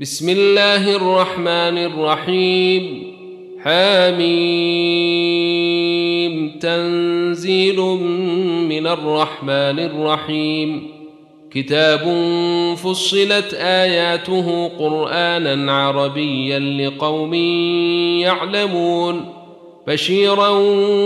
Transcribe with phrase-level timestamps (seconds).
[0.00, 3.12] بسم الله الرحمن الرحيم.
[3.64, 4.30] حميم.
[6.60, 7.80] تنزيل
[8.68, 10.88] من الرحمن الرحيم.
[11.50, 12.00] كتاب
[12.76, 17.34] فصلت آياته قرآنا عربيا لقوم
[18.20, 19.24] يعلمون.
[19.86, 20.48] بشيرا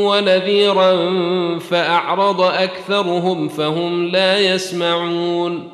[0.06, 0.96] ونذيرا
[1.58, 5.73] فأعرض أكثرهم فهم لا يسمعون.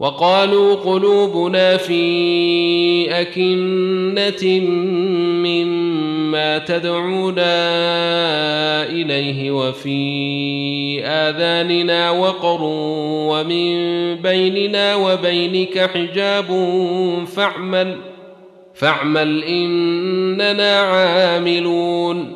[0.00, 2.00] وقالوا قلوبنا في
[3.20, 4.60] أكنة
[5.46, 7.56] مما تدعونا
[8.84, 12.58] إليه وفي آذاننا وقر
[13.30, 13.74] ومن
[14.16, 16.46] بيننا وبينك حجاب
[17.36, 17.96] فاعمل
[18.74, 22.35] فاعمل إننا عاملون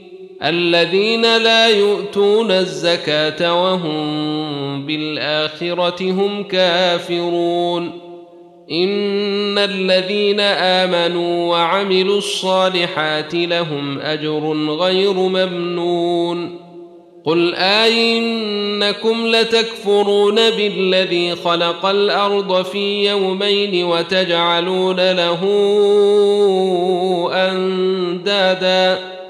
[0.43, 7.91] الذين لا يؤتون الزكاة وهم بالآخرة هم كافرون.
[8.71, 16.59] إن الذين آمنوا وعملوا الصالحات لهم أجر غير ممنون.
[17.25, 25.39] قل آئنكم لتكفرون بالذي خلق الأرض في يومين وتجعلون له
[27.33, 29.20] أندادا.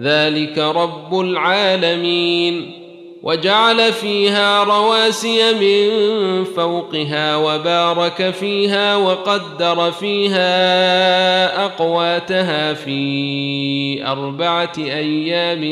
[0.00, 2.78] ذلك رب العالمين
[3.22, 5.88] وجعل فيها رواسي من
[6.44, 15.64] فوقها وبارك فيها وقدر فيها اقواتها في اربعه أيام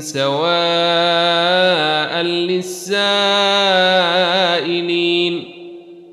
[0.00, 0.40] سواء
[2.22, 3.20] للسائلين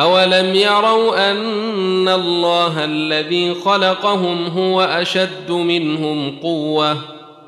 [0.00, 6.96] اولم يروا ان الله الذي خلقهم هو اشد منهم قوه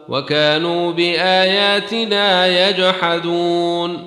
[0.08, 4.06] وكانوا باياتنا يجحدون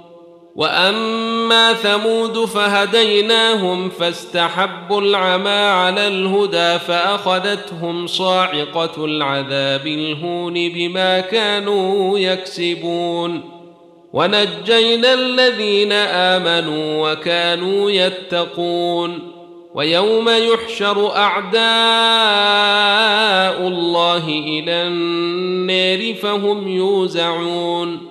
[0.55, 13.61] واما ثمود فهديناهم فاستحبوا العمى على الهدى فاخذتهم صاعقه العذاب الهون بما كانوا يكسبون
[14.13, 19.19] ونجينا الذين امنوا وكانوا يتقون
[19.73, 21.61] ويوم يحشر اعداء
[23.67, 28.10] الله إلى النار فهم يوزعون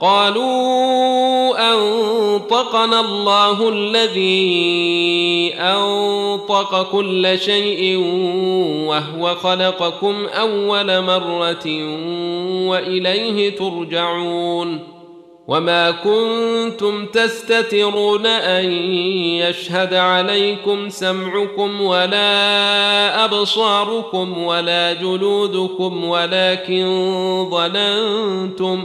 [0.00, 7.96] قالوا أنطقنا الله الذي أنطق كل شيء
[8.86, 11.66] وهو خلقكم أول مرة
[12.68, 14.98] وإليه ترجعون
[15.48, 18.64] وما كنتم تستترون أن
[19.40, 26.86] يشهد عليكم سمعكم ولا أبصاركم ولا جلودكم ولكن
[27.50, 28.84] ظننتم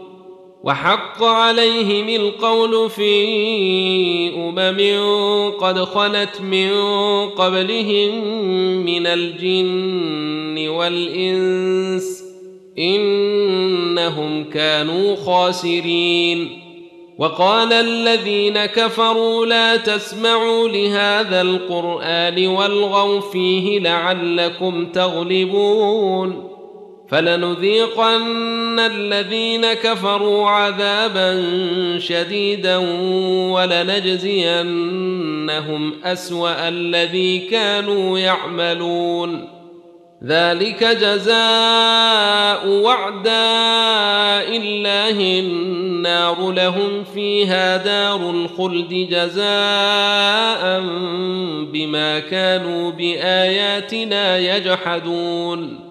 [0.63, 3.13] وحق عليهم القول في
[4.35, 6.71] أمم قد خلت من
[7.29, 8.25] قبلهم
[8.85, 12.23] من الجن والإنس
[12.79, 16.61] إنهم كانوا خاسرين.
[17.17, 26.60] وقال الذين كفروا لا تسمعوا لهذا القرآن والغوا فيه لعلكم تغلبون.
[27.11, 31.43] فلنذيقن الذين كفروا عذابا
[31.99, 32.77] شديدا
[33.51, 34.63] ولنجزينهم
[36.03, 39.61] أسوأ الذي كانوا يعملون.
[40.23, 43.31] ذلك جزاء وعداء
[44.57, 50.79] الله النار لهم فيها دار الخلد جزاء
[51.73, 55.90] بما كانوا بآياتنا يجحدون.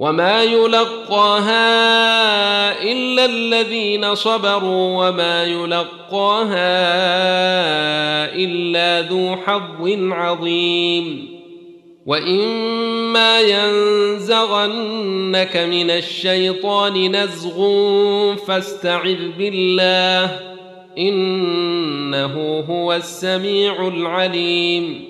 [0.00, 1.62] وما يلقاها
[2.82, 6.54] الا الذين صبروا وما يلقاها
[8.34, 11.28] الا ذو حظ عظيم
[12.06, 14.76] واما ينزغنك
[15.56, 17.56] من الشيطان نزغ
[18.36, 20.40] فاستعذ بالله
[20.98, 25.09] انه هو السميع العليم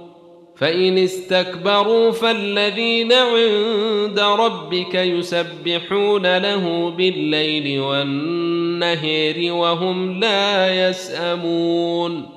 [0.61, 12.29] فإن استكبروا فالذين عند ربك يسبحون له بالليل والنهار وهم لا يسأمون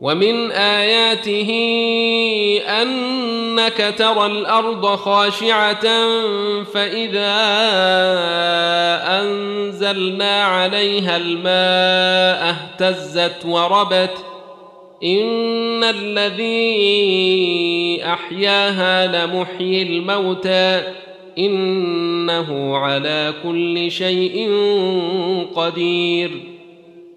[0.00, 1.50] ومن آياته
[2.82, 5.86] أنك ترى الأرض خاشعة
[6.64, 7.34] فإذا
[9.20, 14.37] أنزلنا عليها الماء اهتزت وربت
[15.04, 16.80] ان الذي
[18.04, 20.82] احياها لمحيي الموتى
[21.38, 24.50] انه على كل شيء
[25.54, 26.30] قدير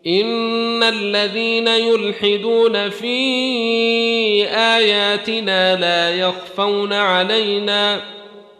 [0.08, 3.18] ان الذين يلحدون في
[4.48, 8.02] اياتنا لا يخفون علينا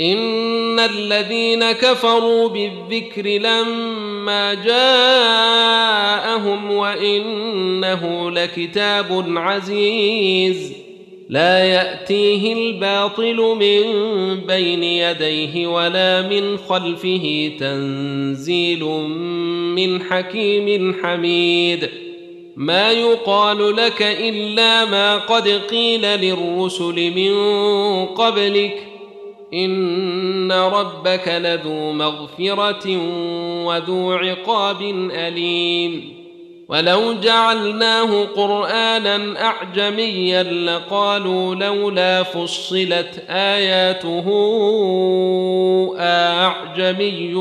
[0.00, 5.90] ان الذين كفروا بالذكر لما جاءهم
[6.70, 10.72] وانه لكتاب عزيز
[11.28, 13.82] لا ياتيه الباطل من
[14.46, 18.84] بين يديه ولا من خلفه تنزيل
[19.74, 21.88] من حكيم حميد
[22.56, 27.34] ما يقال لك الا ما قد قيل للرسل من
[28.06, 28.87] قبلك
[29.54, 32.96] ان ربك لذو مغفره
[33.64, 36.18] وذو عقاب اليم
[36.68, 44.26] ولو جعلناه قرانا اعجميا لقالوا لولا فصلت اياته
[45.98, 47.34] اعجمي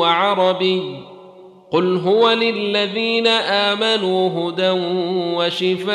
[0.00, 0.82] وعربي
[1.70, 4.70] قل هو للذين امنوا هدى
[5.36, 5.94] وشفاء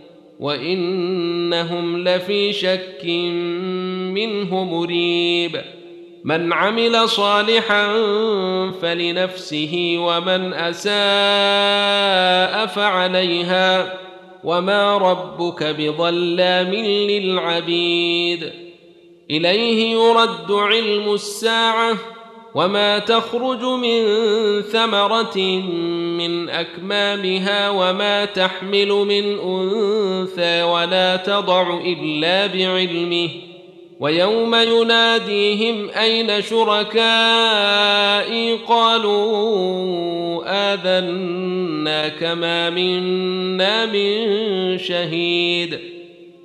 [0.41, 3.05] وإنهم لفي شك
[4.15, 5.61] منه مريب.
[6.23, 7.87] من عمل صالحا
[8.81, 10.95] فلنفسه ومن أساء
[12.65, 13.93] فعليها.
[14.43, 18.51] وما ربك بظلام للعبيد.
[19.31, 21.93] إليه يرد علم الساعة
[22.55, 24.01] وما تخرج من
[24.61, 25.37] ثمره
[26.17, 33.29] من اكمامها وما تحمل من انثى ولا تضع الا بعلمه
[33.99, 36.93] ويوم يناديهم اين شركائي
[38.67, 40.41] قالوا
[40.73, 45.79] اذنا كما منا من شهيد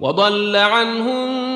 [0.01, 1.56] وضل عنهم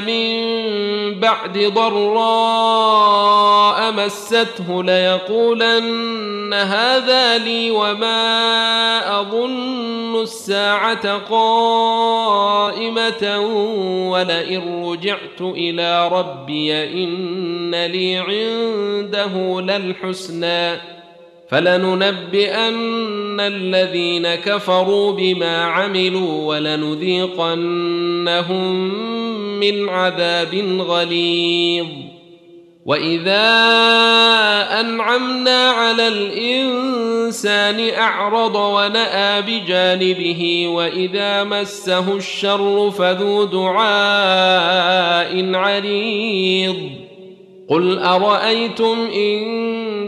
[0.00, 0.56] من
[1.20, 2.86] بعد ضراء
[3.92, 12.58] مسته ليقولن هذا لي وما اظن الساعة قائمه
[14.10, 20.96] ولئن رجعت إلى ربي ان لي عنده للحسنى
[21.48, 27.56] فلننبئن الذين كفروا بما عملوا ولنذيقنهم
[29.60, 31.86] من عذاب غليظ.
[32.86, 33.46] وإذا
[34.80, 43.94] أنعمنا على الإنسان أعرض ونأى بجانبه وإذا مسه الشر فذو دعاء
[45.54, 46.90] عريض
[47.70, 49.85] قل أرأيتم إن